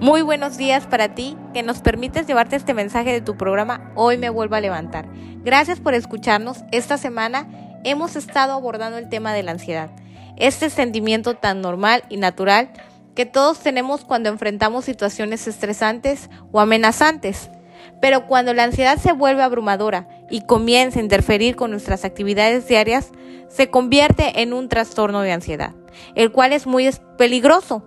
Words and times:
Muy 0.00 0.22
buenos 0.22 0.56
días 0.56 0.86
para 0.86 1.14
ti 1.14 1.36
que 1.54 1.62
nos 1.62 1.80
permites 1.80 2.26
llevarte 2.26 2.56
este 2.56 2.74
mensaje 2.74 3.12
de 3.12 3.20
tu 3.20 3.36
programa 3.36 3.92
Hoy 3.94 4.18
me 4.18 4.30
vuelvo 4.30 4.56
a 4.56 4.60
levantar. 4.60 5.06
Gracias 5.44 5.78
por 5.78 5.94
escucharnos. 5.94 6.64
Esta 6.72 6.98
semana 6.98 7.46
hemos 7.84 8.16
estado 8.16 8.52
abordando 8.52 8.98
el 8.98 9.08
tema 9.08 9.32
de 9.32 9.44
la 9.44 9.52
ansiedad, 9.52 9.90
este 10.36 10.70
sentimiento 10.70 11.34
tan 11.34 11.60
normal 11.60 12.02
y 12.08 12.16
natural 12.16 12.70
que 13.14 13.26
todos 13.26 13.60
tenemos 13.60 14.04
cuando 14.04 14.28
enfrentamos 14.28 14.84
situaciones 14.84 15.46
estresantes 15.46 16.30
o 16.50 16.60
amenazantes. 16.60 17.50
Pero 18.00 18.26
cuando 18.26 18.54
la 18.54 18.64
ansiedad 18.64 18.98
se 18.98 19.12
vuelve 19.12 19.42
abrumadora 19.42 20.08
y 20.30 20.40
comienza 20.40 20.98
a 20.98 21.02
interferir 21.02 21.54
con 21.54 21.70
nuestras 21.70 22.04
actividades 22.04 22.66
diarias, 22.66 23.12
se 23.52 23.70
convierte 23.70 24.42
en 24.42 24.52
un 24.52 24.68
trastorno 24.68 25.20
de 25.20 25.32
ansiedad, 25.32 25.74
el 26.14 26.32
cual 26.32 26.52
es 26.52 26.66
muy 26.66 26.88
peligroso 27.18 27.84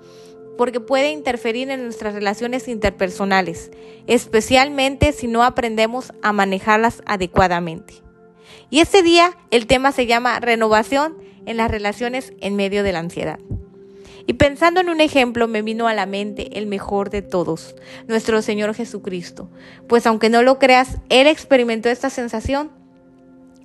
porque 0.58 0.80
puede 0.80 1.12
interferir 1.12 1.70
en 1.70 1.84
nuestras 1.84 2.14
relaciones 2.14 2.68
interpersonales, 2.68 3.72
especialmente 4.08 5.12
si 5.12 5.28
no 5.28 5.44
aprendemos 5.44 6.14
a 6.22 6.32
manejarlas 6.32 7.02
adecuadamente. 7.06 7.96
Y 8.70 8.80
este 8.80 9.04
día 9.04 9.38
el 9.52 9.68
tema 9.68 9.92
se 9.92 10.06
llama 10.06 10.40
renovación 10.40 11.18
en 11.46 11.58
las 11.58 11.70
relaciones 11.70 12.34
en 12.40 12.56
medio 12.56 12.84
de 12.84 12.94
la 12.94 13.00
ansiedad. 13.00 13.40
Y 14.28 14.34
pensando 14.34 14.80
en 14.80 14.90
un 14.90 15.02
ejemplo 15.02 15.48
me 15.48 15.62
vino 15.62 15.88
a 15.88 15.94
la 15.94 16.06
mente 16.06 16.58
el 16.58 16.68
mejor 16.68 17.10
de 17.10 17.22
todos, 17.22 17.76
nuestro 18.08 18.42
Señor 18.42 18.74
Jesucristo, 18.74 19.50
pues 19.88 20.08
aunque 20.08 20.30
no 20.30 20.42
lo 20.42 20.58
creas, 20.58 20.98
Él 21.10 21.28
experimentó 21.28 21.90
esta 21.90 22.10
sensación 22.10 22.72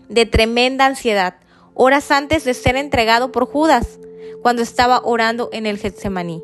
de 0.09 0.27
tremenda 0.27 0.87
ansiedad 0.87 1.37
horas 1.75 2.11
antes 2.11 2.45
de 2.45 2.55
ser 2.55 2.77
entregado 2.77 3.33
por 3.33 3.47
Judas, 3.47 3.99
cuando 4.43 4.63
estaba 4.63 5.01
orando 5.05 5.51
en 5.53 5.67
el 5.67 5.79
Getsemaní 5.79 6.43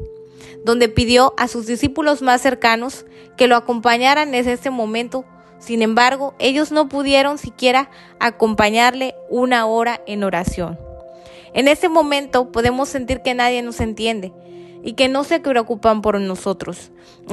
donde 0.67 0.89
pidió 0.89 1.33
a 1.37 1.47
sus 1.47 1.67
discípulos 1.67 2.23
más 2.23 2.43
cercanos 2.43 3.07
que 3.37 3.47
lo 3.47 3.55
acompañaran 3.55 4.35
en 4.35 4.49
ese 4.49 4.69
momento. 4.71 5.25
Sin 5.61 5.81
embargo, 5.81 6.35
ellos 6.41 6.73
no 6.73 6.89
pudieron 6.89 7.39
siquiera 7.39 7.89
acompañarle 8.19 9.15
una 9.31 9.65
hora 9.67 10.03
en 10.07 10.25
oración. 10.25 10.77
En 11.55 11.69
ese 11.69 11.89
momento 11.89 12.51
podemos 12.51 12.89
sentir 12.89 13.23
que 13.23 13.33
nadie 13.33 13.63
nos 13.63 13.81
entiende 13.81 14.33
y 14.83 14.95
que 14.95 15.09
no 15.09 15.23
se 15.23 15.39
preocupan 15.39 16.03
por 16.03 16.21
nosotros. 16.21 16.91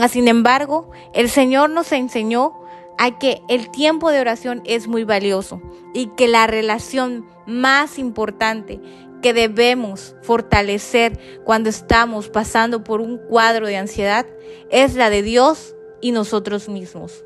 Sin 0.10 0.28
embargo, 0.28 0.92
el 1.16 1.28
Señor 1.28 1.72
nos 1.72 1.92
enseñó 1.92 2.54
a 2.98 3.18
que 3.18 3.42
el 3.50 3.70
tiempo 3.72 4.12
de 4.12 4.20
oración 4.20 4.62
es 4.66 4.88
muy 4.88 5.04
valioso 5.04 5.62
y 5.94 6.08
que 6.16 6.28
la 6.28 6.48
relación 6.48 7.26
más 7.46 8.00
importante 8.00 8.80
que 9.22 9.34
debemos 9.34 10.16
fortalecer 10.22 11.18
cuando 11.46 11.70
estamos 11.70 12.30
pasando 12.30 12.84
por 12.84 13.02
un 13.02 13.18
cuadro 13.18 13.68
de 13.68 13.78
ansiedad 13.78 14.26
es 14.70 14.96
la 14.96 15.10
de 15.10 15.24
Dios 15.24 15.76
y 16.02 16.12
nosotros 16.12 16.70
mismos. 16.70 17.24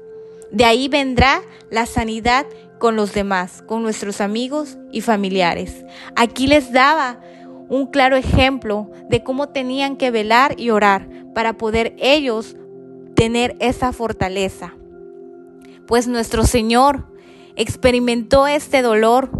De 0.51 0.63
ahí 0.63 0.87
vendrá 0.87 1.41
la 1.69 1.85
sanidad 1.85 2.45
con 2.79 2.95
los 2.95 3.13
demás, 3.13 3.63
con 3.63 3.81
nuestros 3.81 4.21
amigos 4.21 4.77
y 4.91 5.01
familiares. 5.01 5.83
Aquí 6.15 6.47
les 6.47 6.71
daba 6.71 7.19
un 7.69 7.87
claro 7.87 8.15
ejemplo 8.15 8.89
de 9.09 9.23
cómo 9.23 9.49
tenían 9.49 9.97
que 9.97 10.11
velar 10.11 10.55
y 10.57 10.69
orar 10.69 11.09
para 11.33 11.57
poder 11.57 11.95
ellos 11.97 12.55
tener 13.15 13.57
esa 13.59 13.91
fortaleza. 13.91 14.76
Pues 15.87 16.07
nuestro 16.07 16.43
Señor 16.43 17.05
experimentó 17.55 18.45
este 18.45 18.81
dolor 18.81 19.31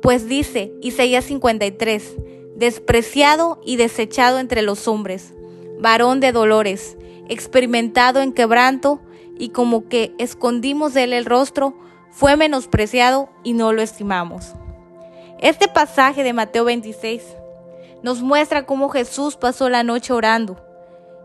pues 0.00 0.28
dice 0.28 0.72
Isaías 0.80 1.24
53, 1.24 2.16
despreciado 2.56 3.60
y 3.64 3.76
desechado 3.76 4.38
entre 4.38 4.62
los 4.62 4.86
hombres, 4.86 5.34
varón 5.80 6.20
de 6.20 6.32
dolores, 6.32 6.96
experimentado 7.28 8.20
en 8.20 8.32
quebranto, 8.32 9.00
y 9.40 9.50
como 9.50 9.88
que 9.88 10.14
escondimos 10.18 10.94
de 10.94 11.04
él 11.04 11.12
el 11.12 11.24
rostro, 11.24 11.76
fue 12.10 12.36
menospreciado 12.36 13.28
y 13.44 13.52
no 13.52 13.72
lo 13.72 13.82
estimamos. 13.82 14.52
Este 15.40 15.68
pasaje 15.68 16.22
de 16.22 16.32
Mateo 16.32 16.64
26 16.64 17.22
nos 18.02 18.22
muestra 18.22 18.66
cómo 18.66 18.88
Jesús 18.88 19.36
pasó 19.36 19.68
la 19.68 19.82
noche 19.82 20.12
orando 20.12 20.67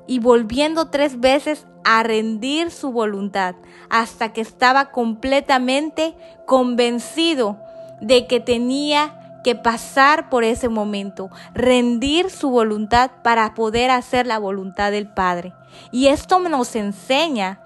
y 0.08 0.20
volviendo 0.20 0.90
tres 0.90 1.20
veces 1.20 1.66
a 1.84 2.04
rendir 2.04 2.72
su 2.72 2.92
voluntad 2.92 3.56
hasta 3.90 4.34
que 4.34 4.42
estaba 4.42 4.92
completamente 4.92 6.16
convencido 6.46 7.58
de 8.02 8.28
que 8.28 8.40
tenía 8.40 9.20
que 9.44 9.56
pasar 9.56 10.30
por 10.30 10.44
ese 10.44 10.70
momento, 10.70 11.30
rendir 11.54 12.30
su 12.30 12.50
voluntad 12.50 13.12
para 13.24 13.54
poder 13.54 13.92
hacer 13.92 14.26
la 14.26 14.40
voluntad 14.40 14.92
del 14.92 15.08
Padre. 15.08 15.54
Y 15.92 16.08
esto 16.08 16.40
nos 16.40 16.76
enseña 16.76 17.60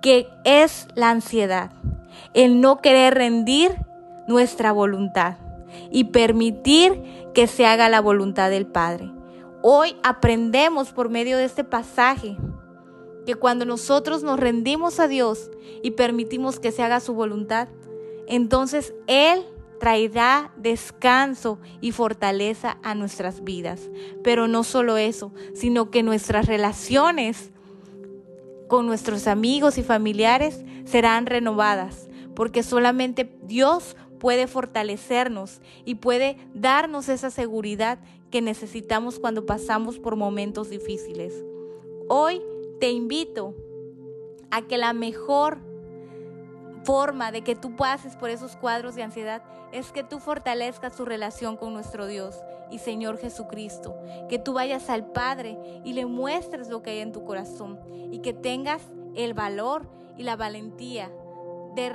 que 0.00 0.28
es 0.44 0.86
la 0.94 1.10
ansiedad, 1.10 1.70
el 2.34 2.60
no 2.60 2.80
querer 2.80 3.14
rendir 3.14 3.76
nuestra 4.26 4.72
voluntad 4.72 5.36
y 5.90 6.04
permitir 6.04 7.02
que 7.34 7.46
se 7.46 7.66
haga 7.66 7.88
la 7.88 8.00
voluntad 8.00 8.50
del 8.50 8.66
Padre. 8.66 9.10
Hoy 9.62 9.96
aprendemos 10.04 10.92
por 10.92 11.08
medio 11.08 11.36
de 11.36 11.44
este 11.44 11.64
pasaje 11.64 12.36
que 13.26 13.34
cuando 13.34 13.64
nosotros 13.64 14.22
nos 14.22 14.38
rendimos 14.38 15.00
a 15.00 15.08
Dios 15.08 15.50
y 15.82 15.90
permitimos 15.92 16.60
que 16.60 16.72
se 16.72 16.82
haga 16.82 17.00
su 17.00 17.12
voluntad, 17.12 17.68
entonces 18.28 18.94
Él 19.06 19.44
traerá 19.80 20.52
descanso 20.56 21.58
y 21.80 21.92
fortaleza 21.92 22.78
a 22.82 22.94
nuestras 22.94 23.42
vidas. 23.42 23.90
Pero 24.22 24.48
no 24.48 24.62
solo 24.64 24.96
eso, 24.96 25.32
sino 25.54 25.90
que 25.90 26.02
nuestras 26.02 26.46
relaciones 26.46 27.50
con 28.68 28.86
nuestros 28.86 29.26
amigos 29.26 29.76
y 29.78 29.82
familiares 29.82 30.64
serán 30.84 31.26
renovadas, 31.26 32.08
porque 32.34 32.62
solamente 32.62 33.36
Dios 33.42 33.96
puede 34.18 34.46
fortalecernos 34.46 35.60
y 35.84 35.96
puede 35.96 36.36
darnos 36.54 37.08
esa 37.08 37.30
seguridad 37.30 37.98
que 38.30 38.42
necesitamos 38.42 39.18
cuando 39.18 39.46
pasamos 39.46 39.98
por 39.98 40.16
momentos 40.16 40.70
difíciles. 40.70 41.44
Hoy 42.08 42.42
te 42.80 42.90
invito 42.90 43.54
a 44.50 44.62
que 44.62 44.78
la 44.78 44.92
mejor 44.92 45.58
forma 46.84 47.32
de 47.32 47.42
que 47.42 47.54
tú 47.54 47.76
pases 47.76 48.16
por 48.16 48.30
esos 48.30 48.56
cuadros 48.56 48.94
de 48.94 49.02
ansiedad 49.02 49.42
es 49.72 49.92
que 49.92 50.04
tú 50.04 50.20
fortalezcas 50.20 50.96
tu 50.96 51.04
relación 51.04 51.56
con 51.56 51.74
nuestro 51.74 52.06
Dios 52.06 52.36
y 52.70 52.78
Señor 52.78 53.18
Jesucristo, 53.18 53.94
que 54.28 54.38
tú 54.38 54.54
vayas 54.54 54.88
al 54.88 55.12
Padre 55.12 55.58
y 55.84 55.92
le 55.92 56.06
muestres 56.06 56.68
lo 56.68 56.82
que 56.82 56.90
hay 56.90 56.98
en 57.00 57.12
tu 57.12 57.24
corazón 57.24 57.78
y 58.10 58.20
que 58.20 58.32
tengas 58.32 58.82
el 59.14 59.34
valor 59.34 59.86
y 60.16 60.22
la 60.22 60.36
valentía 60.36 61.10
de 61.74 61.92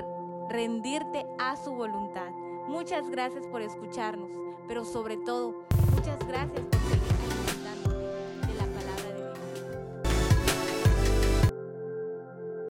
rendirte 0.49 1.25
a 1.39 1.55
su 1.57 1.71
voluntad. 1.73 2.29
Muchas 2.67 3.09
gracias 3.09 3.45
por 3.47 3.61
escucharnos, 3.61 4.31
pero 4.67 4.85
sobre 4.85 5.17
todo, 5.17 5.55
muchas 6.03 6.27
gracias 6.27 6.42